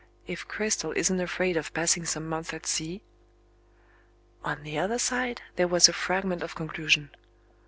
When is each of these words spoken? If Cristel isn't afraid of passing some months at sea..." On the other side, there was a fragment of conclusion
If 0.25 0.47
Cristel 0.47 0.93
isn't 0.97 1.19
afraid 1.19 1.55
of 1.57 1.75
passing 1.75 2.05
some 2.05 2.25
months 2.27 2.55
at 2.55 2.65
sea..." 2.65 3.03
On 4.43 4.63
the 4.63 4.79
other 4.79 4.97
side, 4.97 5.43
there 5.57 5.67
was 5.67 5.87
a 5.87 5.93
fragment 5.93 6.41
of 6.41 6.55
conclusion 6.55 7.11